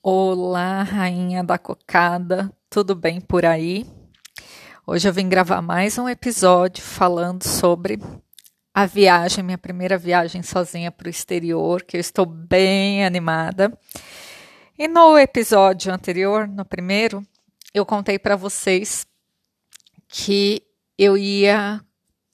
Olá, 0.00 0.84
rainha 0.84 1.42
da 1.42 1.58
cocada, 1.58 2.52
tudo 2.70 2.94
bem 2.94 3.20
por 3.20 3.44
aí? 3.44 3.84
Hoje 4.86 5.08
eu 5.08 5.12
vim 5.12 5.28
gravar 5.28 5.60
mais 5.60 5.98
um 5.98 6.08
episódio 6.08 6.84
falando 6.84 7.42
sobre 7.42 7.98
a 8.72 8.86
viagem, 8.86 9.42
minha 9.42 9.58
primeira 9.58 9.98
viagem 9.98 10.40
sozinha 10.40 10.92
para 10.92 11.08
o 11.08 11.10
exterior, 11.10 11.82
que 11.82 11.96
eu 11.96 12.00
estou 12.00 12.24
bem 12.24 13.04
animada. 13.04 13.76
E 14.78 14.86
no 14.86 15.18
episódio 15.18 15.92
anterior, 15.92 16.46
no 16.46 16.64
primeiro, 16.64 17.26
eu 17.74 17.84
contei 17.84 18.20
para 18.20 18.36
vocês 18.36 19.04
que 20.06 20.62
eu 20.96 21.18
ia 21.18 21.84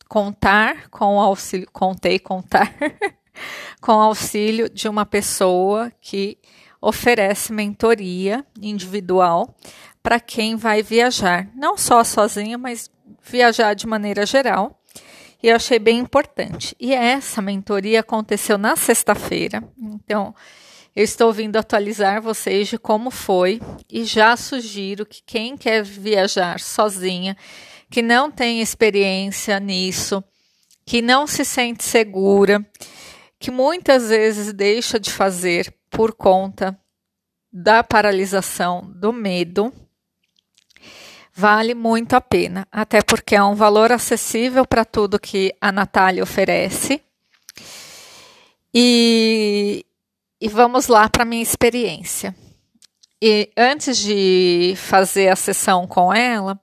contar 0.06 0.90
com 0.90 1.16
o 1.16 1.20
auxílio, 1.20 1.66
contei 1.72 2.18
contar 2.18 2.74
com 3.80 3.92
o 3.92 4.02
auxílio 4.02 4.68
de 4.68 4.86
uma 4.86 5.06
pessoa 5.06 5.90
que 5.98 6.38
oferece 6.82 7.52
mentoria 7.52 8.44
individual 8.60 9.56
para 10.02 10.18
quem 10.18 10.56
vai 10.56 10.82
viajar, 10.82 11.48
não 11.54 11.78
só 11.78 12.02
sozinho, 12.02 12.58
mas 12.58 12.90
viajar 13.22 13.74
de 13.74 13.86
maneira 13.86 14.26
geral. 14.26 14.80
E 15.40 15.48
eu 15.48 15.56
achei 15.56 15.78
bem 15.78 15.98
importante. 15.98 16.74
E 16.78 16.92
essa 16.92 17.40
mentoria 17.40 18.00
aconteceu 18.00 18.58
na 18.58 18.74
sexta-feira. 18.74 19.62
Então, 19.78 20.34
eu 20.94 21.04
estou 21.04 21.32
vindo 21.32 21.56
atualizar 21.56 22.20
vocês 22.20 22.68
de 22.68 22.78
como 22.78 23.10
foi 23.10 23.60
e 23.90 24.04
já 24.04 24.36
sugiro 24.36 25.06
que 25.06 25.22
quem 25.24 25.56
quer 25.56 25.82
viajar 25.82 26.60
sozinha, 26.60 27.36
que 27.90 28.02
não 28.02 28.30
tem 28.30 28.60
experiência 28.60 29.58
nisso, 29.58 30.22
que 30.84 31.00
não 31.00 31.26
se 31.26 31.44
sente 31.44 31.84
segura, 31.84 32.64
que 33.38 33.50
muitas 33.50 34.10
vezes 34.10 34.52
deixa 34.52 34.98
de 34.98 35.10
fazer 35.10 35.72
por 35.92 36.14
conta 36.14 36.76
da 37.52 37.84
paralisação 37.84 38.90
do 38.96 39.12
medo, 39.12 39.70
vale 41.34 41.74
muito 41.74 42.14
a 42.14 42.20
pena, 42.20 42.66
até 42.72 43.02
porque 43.02 43.36
é 43.36 43.42
um 43.42 43.54
valor 43.54 43.92
acessível 43.92 44.66
para 44.66 44.86
tudo 44.86 45.20
que 45.20 45.54
a 45.60 45.70
Natália 45.70 46.22
oferece. 46.22 47.02
E, 48.74 49.84
e 50.40 50.48
vamos 50.48 50.86
lá 50.86 51.10
para 51.10 51.26
minha 51.26 51.42
experiência. 51.42 52.34
E 53.20 53.50
antes 53.54 53.98
de 53.98 54.74
fazer 54.78 55.28
a 55.28 55.36
sessão 55.36 55.86
com 55.86 56.12
ela, 56.12 56.58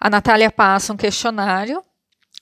a 0.00 0.08
Natália 0.08 0.50
passa 0.50 0.94
um 0.94 0.96
questionário 0.96 1.84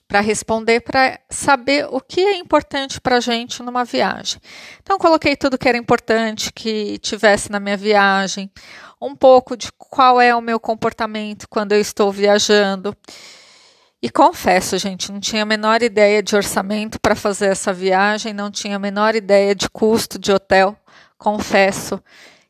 para 0.07 0.19
responder, 0.21 0.81
para 0.81 1.19
saber 1.29 1.87
o 1.89 1.99
que 1.99 2.21
é 2.21 2.37
importante 2.37 3.01
para 3.01 3.17
a 3.17 3.19
gente 3.19 3.63
numa 3.63 3.83
viagem. 3.83 4.39
Então, 4.81 4.97
coloquei 4.97 5.35
tudo 5.35 5.57
que 5.57 5.67
era 5.67 5.77
importante 5.77 6.53
que 6.53 6.97
tivesse 6.99 7.51
na 7.51 7.59
minha 7.59 7.77
viagem, 7.77 8.51
um 9.01 9.15
pouco 9.15 9.57
de 9.57 9.71
qual 9.77 10.21
é 10.21 10.35
o 10.35 10.41
meu 10.41 10.59
comportamento 10.59 11.47
quando 11.49 11.71
eu 11.71 11.79
estou 11.79 12.11
viajando. 12.11 12.95
E 14.01 14.09
confesso, 14.09 14.77
gente, 14.77 15.11
não 15.11 15.19
tinha 15.19 15.41
a 15.41 15.45
menor 15.47 15.81
ideia 15.81 16.21
de 16.21 16.35
orçamento 16.35 16.99
para 16.99 17.15
fazer 17.15 17.47
essa 17.47 17.73
viagem, 17.73 18.33
não 18.33 18.51
tinha 18.51 18.75
a 18.75 18.79
menor 18.79 19.15
ideia 19.15 19.55
de 19.55 19.67
custo 19.69 20.19
de 20.19 20.31
hotel. 20.31 20.77
Confesso 21.17 21.99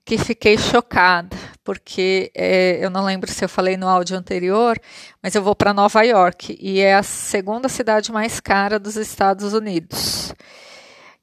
que 0.03 0.17
fiquei 0.17 0.57
chocada, 0.57 1.35
porque 1.65 2.31
é, 2.35 2.77
eu 2.79 2.91
não 2.91 3.03
lembro 3.03 3.29
se 3.29 3.43
eu 3.43 3.49
falei 3.49 3.75
no 3.75 3.89
áudio 3.89 4.15
anterior, 4.15 4.79
mas 5.21 5.33
eu 5.33 5.41
vou 5.41 5.55
para 5.55 5.73
Nova 5.73 6.03
York 6.03 6.55
e 6.61 6.79
é 6.79 6.93
a 6.93 7.01
segunda 7.01 7.67
cidade 7.67 8.11
mais 8.11 8.39
cara 8.39 8.77
dos 8.77 8.95
Estados 8.95 9.51
Unidos. 9.51 10.31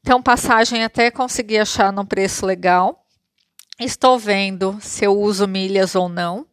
Então, 0.01 0.21
passagem 0.21 0.83
até 0.83 1.13
consegui 1.13 1.57
achar 1.57 1.93
num 1.93 2.05
preço 2.05 2.45
legal. 2.45 3.07
Estou 3.79 4.19
vendo 4.19 4.77
se 4.81 5.05
eu 5.05 5.17
uso 5.17 5.47
milhas 5.47 5.95
ou 5.95 6.09
não. 6.09 6.45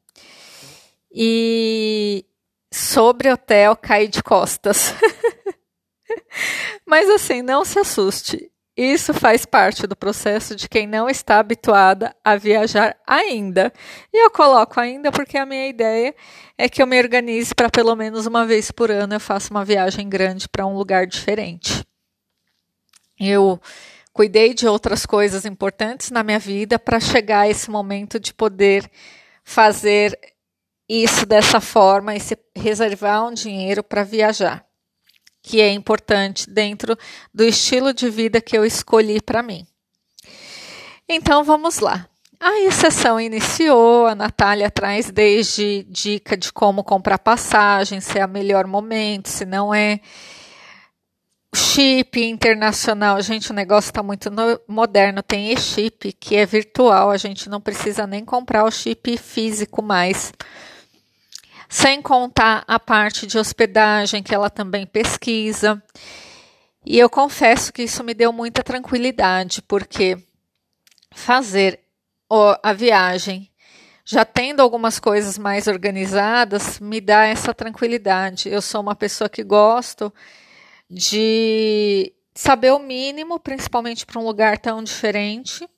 E 1.12 2.24
sobre 2.72 3.32
hotel, 3.32 3.76
caí 3.76 4.08
de 4.08 4.22
costas. 4.22 4.94
Mas 6.86 7.10
assim, 7.10 7.42
não 7.42 7.66
se 7.66 7.80
assuste. 7.80 8.52
Isso 8.82 9.14
faz 9.14 9.46
parte 9.46 9.86
do 9.86 9.94
processo 9.94 10.56
de 10.56 10.70
quem 10.70 10.88
não 10.88 11.10
está 11.10 11.38
habituada 11.38 12.16
a 12.24 12.38
viajar 12.38 12.96
ainda. 13.06 13.74
E 14.14 14.24
eu 14.24 14.32
coloco 14.32 14.80
ainda 14.80 15.12
porque 15.12 15.38
a 15.38 15.46
minha 15.46 15.68
ideia 15.68 16.16
é 16.58 16.70
que 16.70 16.82
eu 16.82 16.88
me 16.88 16.98
organize 16.98 17.54
para 17.54 17.70
pelo 17.70 17.94
menos 17.94 18.26
uma 18.26 18.46
vez 18.46 18.72
por 18.72 18.90
ano 18.90 19.16
eu 19.16 19.20
faça 19.20 19.52
uma 19.52 19.66
viagem 19.66 20.08
grande 20.08 20.48
para 20.48 20.66
um 20.66 20.78
lugar 20.78 21.06
diferente. 21.06 21.86
Eu 23.20 23.60
cuidei 24.14 24.54
de 24.54 24.66
outras 24.66 25.06
coisas 25.06 25.44
importantes 25.44 26.10
na 26.10 26.24
minha 26.24 26.40
vida 26.40 26.80
para 26.80 27.02
chegar 27.02 27.42
a 27.42 27.50
esse 27.50 27.70
momento 27.70 28.18
de 28.18 28.34
poder 28.34 28.90
fazer 29.44 30.18
isso 30.88 31.26
dessa 31.26 31.60
forma 31.60 32.16
e 32.16 32.20
se 32.22 32.38
reservar 32.56 33.28
um 33.28 33.34
dinheiro 33.34 33.84
para 33.84 34.06
viajar 34.06 34.69
que 35.42 35.62
é 35.62 35.72
importante 35.72 36.50
dentro 36.50 36.98
do 37.34 37.44
estilo 37.44 37.94
de 37.94 38.10
vida 38.10 38.42
que 38.42 38.58
eu 38.58 38.66
escolhi 38.66 39.22
para 39.22 39.42
mim. 39.42 39.66
Então 41.08 41.44
vamos 41.44 41.80
lá. 41.80 42.08
A 42.40 42.72
sessão 42.72 43.20
iniciou, 43.20 44.08
a 44.08 44.16
Natália 44.16 44.72
traz 44.72 45.12
desde 45.12 45.86
dica 45.90 46.38
de 46.38 46.54
como 46.54 46.86
comprar 46.86 47.20
passagem, 47.20 48.00
se 48.00 48.18
é 48.18 48.26
o 48.26 48.30
melhor 48.30 48.66
momento, 48.66 49.28
se 49.28 49.46
não 49.46 49.74
é. 49.74 50.00
Chip 51.54 52.24
internacional, 52.24 53.20
gente, 53.22 53.52
o 53.52 53.56
negócio 53.56 53.90
está 53.90 54.04
muito 54.04 54.30
no, 54.30 54.60
moderno. 54.68 55.24
Tem 55.24 55.52
e-chip 55.52 56.14
que 56.14 56.36
é 56.36 56.46
virtual, 56.46 57.10
a 57.10 57.18
gente 57.18 57.50
não 57.50 57.60
precisa 57.60 58.06
nem 58.08 58.24
comprar 58.24 58.64
o 58.64 58.72
chip 58.72 59.18
físico 59.18 59.82
mais 59.82 60.32
sem 61.70 62.02
contar 62.02 62.64
a 62.68 62.80
parte 62.80 63.28
de 63.28 63.38
hospedagem 63.38 64.24
que 64.24 64.34
ela 64.34 64.50
também 64.50 64.88
pesquisa. 64.88 65.82
E 66.84 66.98
eu 66.98 67.08
confesso 67.08 67.72
que 67.72 67.84
isso 67.84 68.04
me 68.04 68.16
deu 68.16 68.34
muita 68.34 68.64
tranquilidade, 68.64 69.62
porque 69.62 70.18
fazer 71.12 71.80
a 72.64 72.74
viagem 72.74 73.50
já 74.04 74.26
tendo 74.26 74.62
algumas 74.62 75.00
coisas 75.00 75.38
mais 75.38 75.68
organizadas 75.68 76.80
me 76.80 77.00
dá 77.00 77.26
essa 77.26 77.54
tranquilidade. 77.54 78.50
Eu 78.50 78.62
sou 78.62 78.82
uma 78.82 78.96
pessoa 78.96 79.30
que 79.30 79.44
gosto 79.44 80.12
de 80.90 82.12
saber 82.34 82.72
o 82.72 82.80
mínimo, 82.80 83.40
principalmente 83.40 84.08
para 84.08 84.20
um 84.20 84.26
lugar 84.26 84.58
tão 84.58 84.84
diferente, 84.84 85.70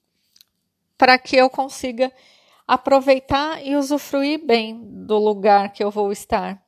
para 0.97 1.17
que 1.17 1.35
eu 1.35 1.49
consiga 1.49 2.09
aproveitar 2.71 3.61
e 3.61 3.75
usufruir 3.75 4.45
bem 4.45 4.79
do 4.81 5.17
lugar 5.17 5.73
que 5.73 5.83
eu 5.83 5.91
vou 5.91 6.09
estar. 6.09 6.63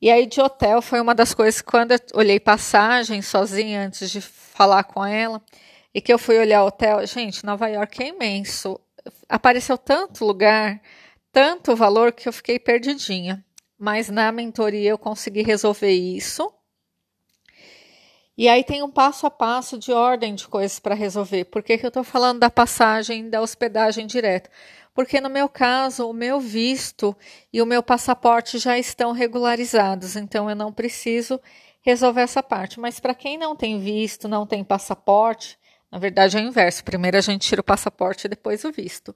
E 0.00 0.10
aí 0.10 0.24
de 0.24 0.40
hotel 0.40 0.80
foi 0.80 0.98
uma 0.98 1.14
das 1.14 1.34
coisas 1.34 1.60
quando 1.60 1.92
eu 1.92 1.98
olhei 2.14 2.40
passagem 2.40 3.20
sozinha 3.20 3.84
antes 3.84 4.10
de 4.10 4.22
falar 4.22 4.84
com 4.84 5.04
ela 5.04 5.42
e 5.92 6.00
que 6.00 6.10
eu 6.10 6.18
fui 6.18 6.38
olhar 6.38 6.64
hotel, 6.64 7.06
gente, 7.06 7.44
Nova 7.44 7.68
York 7.68 8.02
é 8.02 8.08
imenso. 8.08 8.80
Apareceu 9.28 9.76
tanto 9.76 10.24
lugar, 10.24 10.80
tanto 11.30 11.76
valor 11.76 12.10
que 12.10 12.26
eu 12.26 12.32
fiquei 12.32 12.58
perdidinha. 12.58 13.44
Mas 13.78 14.08
na 14.08 14.32
mentoria 14.32 14.88
eu 14.88 14.96
consegui 14.96 15.42
resolver 15.42 15.92
isso. 15.92 16.50
E 18.38 18.48
aí 18.48 18.64
tem 18.64 18.82
um 18.82 18.90
passo 18.90 19.26
a 19.26 19.30
passo 19.30 19.76
de 19.76 19.92
ordem 19.92 20.34
de 20.34 20.48
coisas 20.48 20.78
para 20.78 20.94
resolver. 20.94 21.44
Por 21.46 21.62
que, 21.62 21.76
que 21.76 21.84
eu 21.84 21.88
estou 21.88 22.04
falando 22.04 22.38
da 22.38 22.48
passagem 22.48 23.28
da 23.28 23.42
hospedagem 23.42 24.06
direta? 24.06 24.48
porque 24.98 25.20
no 25.20 25.30
meu 25.30 25.48
caso, 25.48 26.10
o 26.10 26.12
meu 26.12 26.40
visto 26.40 27.16
e 27.52 27.62
o 27.62 27.66
meu 27.66 27.84
passaporte 27.84 28.58
já 28.58 28.76
estão 28.76 29.12
regularizados, 29.12 30.16
então 30.16 30.50
eu 30.50 30.56
não 30.56 30.72
preciso 30.72 31.40
resolver 31.82 32.22
essa 32.22 32.42
parte. 32.42 32.80
Mas 32.80 32.98
para 32.98 33.14
quem 33.14 33.38
não 33.38 33.54
tem 33.54 33.78
visto, 33.78 34.26
não 34.26 34.44
tem 34.44 34.64
passaporte, 34.64 35.56
na 35.88 36.00
verdade 36.00 36.36
é 36.36 36.40
o 36.40 36.42
inverso: 36.42 36.82
primeiro 36.82 37.16
a 37.16 37.20
gente 37.20 37.46
tira 37.46 37.60
o 37.60 37.64
passaporte 37.64 38.24
e 38.24 38.28
depois 38.28 38.64
o 38.64 38.72
visto. 38.72 39.14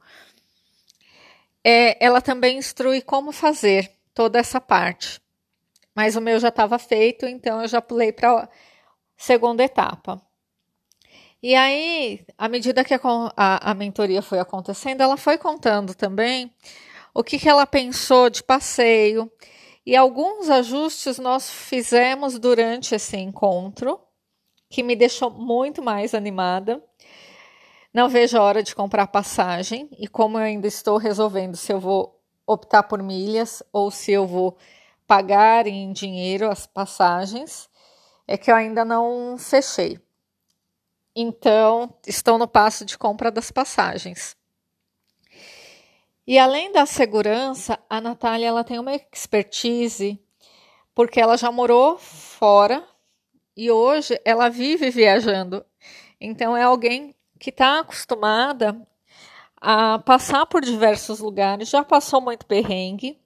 É, 1.65 1.97
ela 2.05 2.21
também 2.21 2.59
instrui 2.59 3.03
como 3.03 3.33
fazer 3.33 3.91
toda 4.15 4.39
essa 4.39 4.61
parte. 4.61 5.21
Mas 5.97 6.15
o 6.15 6.21
meu 6.21 6.39
já 6.39 6.51
estava 6.51 6.79
feito, 6.79 7.27
então 7.27 7.61
eu 7.61 7.67
já 7.67 7.83
pulei 7.83 8.13
para 8.13 8.49
segunda 9.23 9.63
etapa. 9.63 10.21
E 11.41 11.55
aí, 11.55 12.25
à 12.37 12.49
medida 12.49 12.85
que 12.85 12.93
a, 12.93 13.01
a, 13.37 13.71
a, 13.71 13.75
mentoria 13.75 14.21
foi 14.21 14.41
acontecendo, 14.41 15.01
ela 15.01 15.17
foi 15.17 15.39
contando 15.39 15.95
também 15.95 16.53
o 17.15 17.23
que, 17.23 17.39
que 17.39 17.49
ela 17.49 17.65
pensou 17.65 18.29
de 18.29 18.43
passeio. 18.43 19.31
E 19.87 19.95
alguns 19.95 20.51
ajustes 20.51 21.19
nós 21.19 21.49
fizemos 21.49 22.37
durante 22.37 22.97
esse 22.97 23.17
encontro, 23.17 24.01
que 24.69 24.83
me 24.83 24.97
deixou 24.97 25.31
muito 25.31 25.81
mais 25.81 26.15
animada. 26.15 26.83
Não 27.95 28.09
vejo 28.09 28.37
a 28.37 28.43
hora 28.43 28.63
de 28.63 28.75
comprar 28.75 29.07
passagem, 29.07 29.89
e 29.99 30.09
como 30.09 30.37
eu 30.37 30.43
ainda 30.43 30.67
estou 30.67 30.97
resolvendo 30.97 31.57
se 31.57 31.73
eu 31.73 31.79
vou 31.79 32.21
optar 32.45 32.83
por 32.85 33.01
milhas 33.01 33.63
ou 33.73 33.89
se 33.91 34.11
eu 34.11 34.27
vou 34.27 34.57
pagar 35.07 35.67
em 35.67 35.93
dinheiro 35.93 36.51
as 36.51 36.67
passagens, 36.67 37.69
é 38.33 38.39
que 38.39 38.51
eu 38.51 38.57
ainda 38.57 38.83
não 38.83 39.37
fechei. 39.37 40.01
Então, 41.15 41.95
estou 42.07 42.39
no 42.39 42.49
passo 42.49 42.83
de 42.83 42.97
compra 42.97 43.31
das 43.31 43.51
passagens. 43.51 44.35
E 46.27 46.39
além 46.39 46.73
da 46.73 46.87
segurança, 46.87 47.79
a 47.91 48.01
Natália 48.01 48.47
ela 48.47 48.65
tem 48.65 48.79
uma 48.79 48.95
expertise 48.95 50.19
porque 50.95 51.21
ela 51.21 51.37
já 51.37 51.53
morou 51.53 51.99
fora 51.99 52.83
e 53.55 53.71
hoje 53.71 54.19
ela 54.25 54.49
vive 54.49 54.89
viajando. 54.89 55.63
Então 56.19 56.57
é 56.57 56.63
alguém 56.63 57.15
que 57.39 57.51
está 57.51 57.81
acostumada 57.81 58.81
a 59.61 59.99
passar 59.99 60.47
por 60.47 60.63
diversos 60.63 61.21
lugares, 61.21 61.69
já 61.69 61.85
passou 61.85 62.23
muito 62.23 62.47
perrengue, 62.47 63.21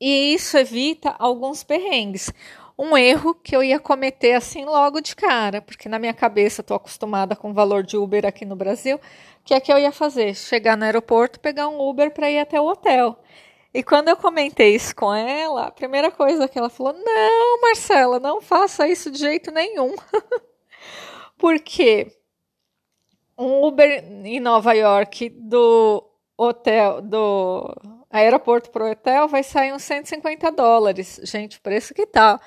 e 0.00 0.32
isso 0.32 0.56
evita 0.56 1.16
alguns 1.18 1.64
perrengues. 1.64 2.32
Um 2.80 2.96
erro 2.96 3.34
que 3.34 3.54
eu 3.54 3.62
ia 3.62 3.78
cometer 3.78 4.32
assim 4.32 4.64
logo 4.64 5.00
de 5.00 5.14
cara, 5.14 5.60
porque 5.60 5.88
na 5.88 5.98
minha 5.98 6.14
cabeça 6.14 6.62
estou 6.62 6.76
acostumada 6.76 7.36
com 7.36 7.50
o 7.50 7.54
valor 7.54 7.82
de 7.82 7.96
Uber 7.96 8.24
aqui 8.24 8.46
no 8.46 8.56
Brasil, 8.56 8.98
que 9.50 9.54
é 9.54 9.58
que 9.58 9.72
eu 9.72 9.78
ia 9.78 9.90
fazer? 9.90 10.32
Chegar 10.36 10.76
no 10.76 10.84
aeroporto, 10.84 11.40
pegar 11.40 11.66
um 11.66 11.80
Uber 11.80 12.12
para 12.12 12.30
ir 12.30 12.38
até 12.38 12.60
o 12.60 12.68
hotel. 12.68 13.18
E 13.74 13.82
quando 13.82 14.06
eu 14.06 14.16
comentei 14.16 14.76
isso 14.76 14.94
com 14.94 15.12
ela, 15.12 15.66
a 15.66 15.70
primeira 15.72 16.08
coisa 16.08 16.46
que 16.46 16.56
ela 16.56 16.70
falou: 16.70 16.92
Não, 16.92 17.60
Marcela, 17.60 18.20
não 18.20 18.40
faça 18.40 18.86
isso 18.86 19.10
de 19.10 19.18
jeito 19.18 19.50
nenhum. 19.50 19.96
Porque 21.36 22.16
um 23.36 23.64
Uber 23.64 24.04
em 24.24 24.38
Nova 24.38 24.72
York 24.72 25.30
do 25.30 26.08
hotel, 26.36 27.02
do 27.02 27.74
aeroporto 28.08 28.70
para 28.70 28.84
o 28.84 28.90
hotel, 28.92 29.26
vai 29.26 29.42
sair 29.42 29.72
uns 29.72 29.82
150 29.82 30.52
dólares. 30.52 31.20
Gente, 31.24 31.58
o 31.58 31.60
preço 31.60 31.92
que 31.92 32.06
tá 32.06 32.40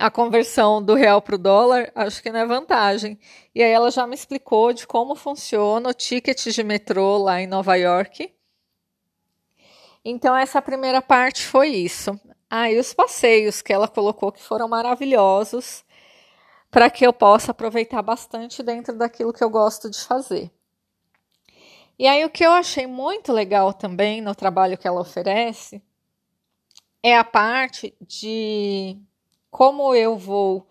a 0.00 0.10
conversão 0.10 0.82
do 0.82 0.94
real 0.94 1.20
para 1.20 1.34
o 1.34 1.38
dólar, 1.38 1.92
acho 1.94 2.22
que 2.22 2.30
não 2.30 2.40
é 2.40 2.46
vantagem. 2.46 3.18
E 3.54 3.62
aí 3.62 3.70
ela 3.70 3.90
já 3.90 4.06
me 4.06 4.14
explicou 4.14 4.72
de 4.72 4.86
como 4.86 5.14
funciona 5.14 5.90
o 5.90 5.92
ticket 5.92 6.42
de 6.42 6.64
metrô 6.64 7.18
lá 7.18 7.38
em 7.38 7.46
Nova 7.46 7.74
York. 7.74 8.34
Então, 10.02 10.34
essa 10.34 10.62
primeira 10.62 11.02
parte 11.02 11.46
foi 11.46 11.68
isso. 11.68 12.18
Aí, 12.48 12.78
ah, 12.78 12.80
os 12.80 12.94
passeios 12.94 13.60
que 13.60 13.74
ela 13.74 13.86
colocou 13.86 14.32
que 14.32 14.42
foram 14.42 14.66
maravilhosos 14.66 15.84
para 16.70 16.88
que 16.88 17.06
eu 17.06 17.12
possa 17.12 17.50
aproveitar 17.50 18.00
bastante 18.00 18.62
dentro 18.62 18.96
daquilo 18.96 19.34
que 19.34 19.44
eu 19.44 19.50
gosto 19.50 19.90
de 19.90 20.00
fazer. 20.00 20.50
E 21.98 22.06
aí, 22.06 22.24
o 22.24 22.30
que 22.30 22.46
eu 22.46 22.52
achei 22.52 22.86
muito 22.86 23.34
legal 23.34 23.74
também 23.74 24.22
no 24.22 24.34
trabalho 24.34 24.78
que 24.78 24.88
ela 24.88 25.02
oferece 25.02 25.82
é 27.02 27.14
a 27.14 27.22
parte 27.22 27.94
de 28.00 28.98
como 29.50 29.94
eu 29.94 30.16
vou 30.16 30.66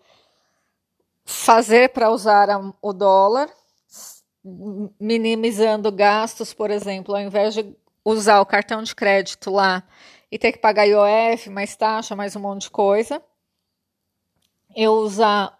fazer 1.24 1.90
para 1.90 2.10
usar 2.10 2.48
o 2.80 2.92
dólar, 2.92 3.50
minimizando 4.98 5.92
gastos, 5.92 6.52
por 6.52 6.70
exemplo, 6.70 7.14
ao 7.14 7.20
invés 7.20 7.54
de 7.54 7.76
usar 8.04 8.40
o 8.40 8.46
cartão 8.46 8.82
de 8.82 8.94
crédito 8.94 9.50
lá 9.50 9.82
e 10.30 10.38
ter 10.38 10.52
que 10.52 10.58
pagar 10.58 10.86
IOF, 10.86 11.50
mais 11.50 11.76
taxa, 11.76 12.16
mais 12.16 12.34
um 12.34 12.40
monte 12.40 12.62
de 12.62 12.70
coisa. 12.70 13.22
Eu 14.74 14.92
usar 14.94 15.58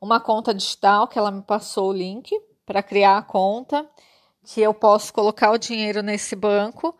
uma 0.00 0.20
conta 0.20 0.52
digital 0.52 1.06
que 1.06 1.18
ela 1.18 1.30
me 1.30 1.42
passou 1.42 1.90
o 1.90 1.92
link 1.92 2.30
para 2.64 2.82
criar 2.82 3.18
a 3.18 3.22
conta, 3.22 3.88
que 4.44 4.60
eu 4.60 4.74
posso 4.74 5.12
colocar 5.12 5.52
o 5.52 5.58
dinheiro 5.58 6.02
nesse 6.02 6.34
banco 6.34 6.96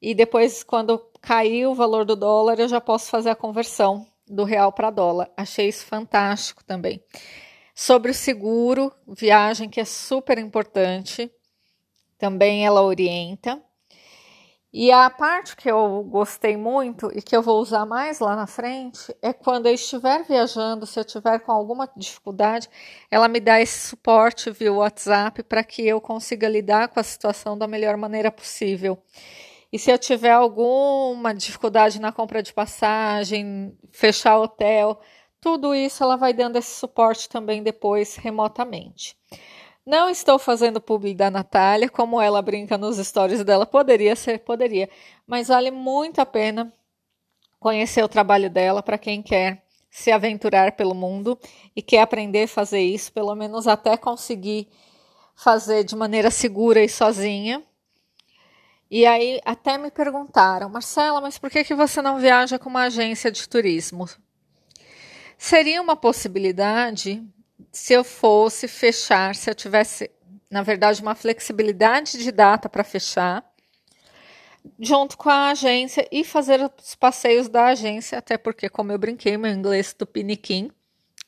e 0.00 0.14
depois, 0.14 0.62
quando 0.62 0.98
cair 1.20 1.66
o 1.66 1.74
valor 1.74 2.04
do 2.04 2.14
dólar, 2.14 2.60
eu 2.60 2.68
já 2.68 2.80
posso 2.80 3.10
fazer 3.10 3.30
a 3.30 3.36
conversão 3.36 4.06
do 4.30 4.44
real 4.44 4.72
para 4.72 4.90
dólar. 4.90 5.30
Achei 5.36 5.68
isso 5.68 5.86
fantástico 5.86 6.64
também. 6.64 7.02
Sobre 7.74 8.10
o 8.10 8.14
seguro, 8.14 8.92
viagem 9.06 9.68
que 9.68 9.80
é 9.80 9.84
super 9.84 10.38
importante, 10.38 11.30
também 12.18 12.66
ela 12.66 12.82
orienta. 12.82 13.62
E 14.70 14.92
a 14.92 15.08
parte 15.08 15.56
que 15.56 15.70
eu 15.70 16.02
gostei 16.02 16.54
muito 16.56 17.10
e 17.16 17.22
que 17.22 17.34
eu 17.34 17.40
vou 17.40 17.58
usar 17.58 17.86
mais 17.86 18.18
lá 18.18 18.36
na 18.36 18.46
frente 18.46 19.16
é 19.22 19.32
quando 19.32 19.66
eu 19.66 19.72
estiver 19.72 20.24
viajando, 20.24 20.84
se 20.84 21.00
eu 21.00 21.04
tiver 21.04 21.38
com 21.38 21.50
alguma 21.52 21.88
dificuldade, 21.96 22.68
ela 23.10 23.28
me 23.28 23.40
dá 23.40 23.60
esse 23.60 23.88
suporte 23.88 24.50
via 24.50 24.70
WhatsApp 24.70 25.42
para 25.44 25.64
que 25.64 25.86
eu 25.86 26.00
consiga 26.02 26.46
lidar 26.48 26.88
com 26.88 27.00
a 27.00 27.02
situação 27.02 27.56
da 27.56 27.66
melhor 27.66 27.96
maneira 27.96 28.30
possível. 28.30 29.02
E 29.72 29.78
se 29.78 29.90
eu 29.90 29.98
tiver 29.98 30.32
alguma 30.32 31.34
dificuldade 31.34 32.00
na 32.00 32.10
compra 32.10 32.42
de 32.42 32.52
passagem, 32.52 33.76
fechar 33.90 34.38
hotel, 34.38 34.98
tudo 35.40 35.74
isso 35.74 36.02
ela 36.02 36.16
vai 36.16 36.32
dando 36.32 36.56
esse 36.56 36.74
suporte 36.74 37.28
também 37.28 37.62
depois 37.62 38.16
remotamente. 38.16 39.16
Não 39.84 40.10
estou 40.10 40.38
fazendo 40.38 40.80
publi 40.80 41.14
da 41.14 41.30
Natália, 41.30 41.88
como 41.88 42.20
ela 42.20 42.42
brinca 42.42 42.76
nos 42.76 42.98
stories 42.98 43.44
dela, 43.44 43.64
poderia 43.64 44.14
ser, 44.16 44.40
poderia, 44.40 44.88
mas 45.26 45.48
vale 45.48 45.70
muito 45.70 46.20
a 46.20 46.26
pena 46.26 46.72
conhecer 47.58 48.02
o 48.04 48.08
trabalho 48.08 48.50
dela 48.50 48.82
para 48.82 48.98
quem 48.98 49.22
quer 49.22 49.64
se 49.90 50.10
aventurar 50.12 50.72
pelo 50.72 50.94
mundo 50.94 51.38
e 51.74 51.82
quer 51.82 52.02
aprender 52.02 52.44
a 52.44 52.48
fazer 52.48 52.80
isso, 52.80 53.12
pelo 53.12 53.34
menos 53.34 53.66
até 53.66 53.96
conseguir 53.96 54.68
fazer 55.34 55.84
de 55.84 55.96
maneira 55.96 56.30
segura 56.30 56.82
e 56.82 56.88
sozinha. 56.88 57.62
E 58.90 59.04
aí 59.04 59.40
até 59.44 59.76
me 59.76 59.90
perguntaram, 59.90 60.68
Marcela, 60.68 61.20
mas 61.20 61.38
por 61.38 61.50
que, 61.50 61.62
que 61.62 61.74
você 61.74 62.00
não 62.00 62.18
viaja 62.18 62.58
com 62.58 62.70
uma 62.70 62.84
agência 62.84 63.30
de 63.30 63.46
turismo? 63.46 64.08
Seria 65.36 65.82
uma 65.82 65.94
possibilidade 65.94 67.22
se 67.70 67.92
eu 67.92 68.02
fosse 68.02 68.66
fechar, 68.66 69.34
se 69.34 69.50
eu 69.50 69.54
tivesse, 69.54 70.10
na 70.50 70.62
verdade, 70.62 71.02
uma 71.02 71.14
flexibilidade 71.14 72.16
de 72.16 72.32
data 72.32 72.68
para 72.68 72.82
fechar, 72.82 73.44
junto 74.80 75.18
com 75.18 75.28
a 75.28 75.50
agência 75.50 76.08
e 76.10 76.24
fazer 76.24 76.60
os 76.60 76.94
passeios 76.94 77.48
da 77.48 77.66
agência, 77.66 78.18
até 78.18 78.38
porque, 78.38 78.70
como 78.70 78.90
eu 78.90 78.98
brinquei, 78.98 79.36
meu 79.36 79.52
inglês 79.52 79.94
do 79.96 80.06
piniquim, 80.06 80.70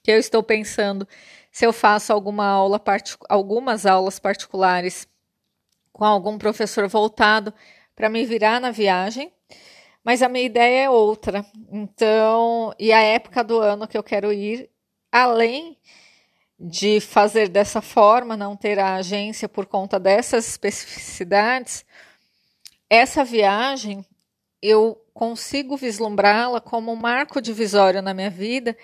que 0.03 0.11
eu 0.11 0.19
estou 0.19 0.43
pensando 0.43 1.07
se 1.53 1.67
eu 1.67 1.73
faço 1.73 2.13
alguma 2.13 2.47
aula, 2.47 2.81
algumas 3.29 3.85
aulas 3.85 4.19
particulares 4.19 5.07
com 5.93 6.05
algum 6.05 6.39
professor 6.39 6.89
voltado 6.89 7.53
para 7.95 8.09
me 8.09 8.25
virar 8.25 8.61
na 8.61 8.71
viagem, 8.71 9.33
mas 10.03 10.23
a 10.23 10.29
minha 10.29 10.47
ideia 10.47 10.85
é 10.85 10.91
outra. 10.91 11.45
Então, 11.71 12.75
e 12.79 12.93
a 12.93 13.01
época 13.01 13.45
do 13.45 13.59
ano 13.61 13.87
que 13.87 13.99
eu 13.99 14.03
quero 14.03 14.33
ir, 14.33 14.71
além 15.13 15.77
de 16.59 17.01
fazer 17.01 17.49
dessa 17.49 17.81
forma, 17.81 18.37
não 18.37 18.57
ter 18.57 18.79
a 18.79 18.97
agência 18.97 19.49
por 19.49 19.67
conta 19.67 19.99
dessas 19.99 20.49
especificidades, 20.49 21.85
essa 22.89 23.25
viagem 23.25 24.05
eu 24.63 25.03
consigo 25.15 25.77
vislumbrá-la 25.77 26.61
como 26.61 26.93
um 26.93 26.97
marco 26.97 27.41
divisório 27.41 28.03
na 28.03 28.13
minha 28.13 28.31
vida 28.31 28.77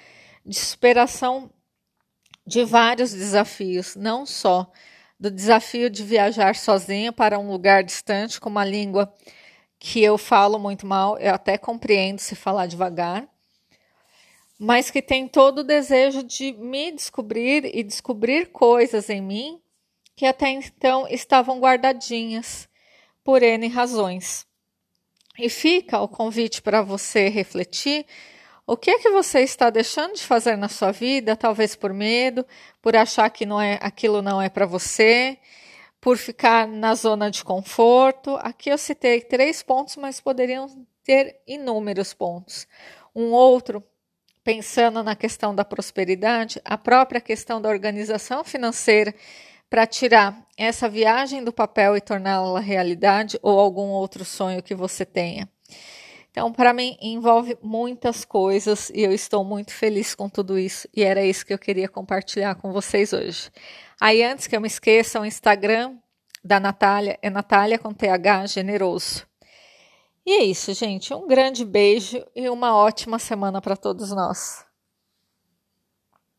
de 0.44 0.58
superação 0.58 1.50
de 2.46 2.64
vários 2.64 3.12
desafios, 3.12 3.96
não 3.96 4.24
só 4.24 4.70
do 5.18 5.30
desafio 5.30 5.88
de 5.88 6.02
viajar 6.02 6.54
sozinha 6.54 7.12
para 7.12 7.38
um 7.38 7.50
lugar 7.50 7.82
distante 7.82 8.40
com 8.40 8.48
uma 8.48 8.64
língua 8.64 9.12
que 9.78 10.02
eu 10.02 10.16
falo 10.16 10.58
muito 10.58 10.86
mal, 10.86 11.18
eu 11.18 11.34
até 11.34 11.58
compreendo 11.58 12.18
se 12.18 12.34
falar 12.34 12.66
devagar, 12.66 13.28
mas 14.58 14.90
que 14.90 15.02
tem 15.02 15.28
todo 15.28 15.58
o 15.58 15.64
desejo 15.64 16.22
de 16.22 16.52
me 16.52 16.92
descobrir 16.92 17.64
e 17.76 17.82
descobrir 17.82 18.46
coisas 18.46 19.10
em 19.10 19.20
mim 19.20 19.60
que 20.14 20.24
até 20.24 20.48
então 20.48 21.06
estavam 21.08 21.60
guardadinhas 21.60 22.66
por 23.22 23.42
N 23.42 23.68
razões. 23.68 24.46
E 25.38 25.50
fica 25.50 26.00
o 26.00 26.08
convite 26.08 26.62
para 26.62 26.80
você 26.80 27.28
refletir 27.28 28.06
o 28.66 28.76
que 28.76 28.90
é 28.90 28.98
que 28.98 29.10
você 29.10 29.40
está 29.40 29.70
deixando 29.70 30.14
de 30.14 30.22
fazer 30.24 30.56
na 30.56 30.68
sua 30.68 30.90
vida, 30.90 31.36
talvez 31.36 31.76
por 31.76 31.92
medo, 31.94 32.44
por 32.82 32.96
achar 32.96 33.30
que 33.30 33.46
não 33.46 33.60
é, 33.60 33.78
aquilo 33.80 34.20
não 34.20 34.42
é 34.42 34.48
para 34.48 34.66
você, 34.66 35.38
por 36.00 36.16
ficar 36.16 36.66
na 36.66 36.94
zona 36.96 37.30
de 37.30 37.44
conforto? 37.44 38.36
Aqui 38.42 38.68
eu 38.70 38.76
citei 38.76 39.20
três 39.20 39.62
pontos, 39.62 39.96
mas 39.96 40.20
poderiam 40.20 40.66
ter 41.04 41.40
inúmeros 41.46 42.12
pontos. 42.12 42.66
Um 43.14 43.30
outro, 43.30 43.84
pensando 44.42 45.00
na 45.02 45.14
questão 45.14 45.54
da 45.54 45.64
prosperidade, 45.64 46.60
a 46.64 46.76
própria 46.76 47.20
questão 47.20 47.62
da 47.62 47.68
organização 47.68 48.42
financeira 48.42 49.14
para 49.70 49.86
tirar 49.86 50.44
essa 50.56 50.88
viagem 50.88 51.44
do 51.44 51.52
papel 51.52 51.96
e 51.96 52.00
torná-la 52.00 52.60
realidade 52.60 53.38
ou 53.42 53.60
algum 53.60 53.88
outro 53.90 54.24
sonho 54.24 54.62
que 54.62 54.74
você 54.74 55.04
tenha. 55.04 55.48
Então, 56.36 56.52
para 56.52 56.74
mim, 56.74 56.98
envolve 57.00 57.56
muitas 57.62 58.22
coisas 58.22 58.90
e 58.90 59.00
eu 59.00 59.10
estou 59.10 59.42
muito 59.42 59.72
feliz 59.72 60.14
com 60.14 60.28
tudo 60.28 60.58
isso 60.58 60.86
e 60.94 61.02
era 61.02 61.24
isso 61.24 61.46
que 61.46 61.54
eu 61.54 61.58
queria 61.58 61.88
compartilhar 61.88 62.56
com 62.56 62.70
vocês 62.74 63.14
hoje. 63.14 63.50
Aí, 63.98 64.22
antes 64.22 64.46
que 64.46 64.54
eu 64.54 64.60
me 64.60 64.66
esqueça, 64.66 65.18
o 65.18 65.24
Instagram 65.24 65.96
da 66.44 66.60
Natália 66.60 67.18
é 67.22 67.30
Natália 67.30 67.78
com 67.78 67.90
TH 67.90 68.48
Generoso. 68.48 69.26
E 70.26 70.30
é 70.30 70.44
isso, 70.44 70.74
gente. 70.74 71.14
Um 71.14 71.26
grande 71.26 71.64
beijo 71.64 72.22
e 72.36 72.50
uma 72.50 72.76
ótima 72.76 73.18
semana 73.18 73.62
para 73.62 73.74
todos 73.74 74.10
nós. 74.10 74.65